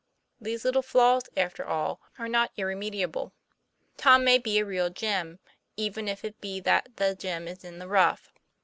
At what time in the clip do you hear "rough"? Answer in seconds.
7.87-8.31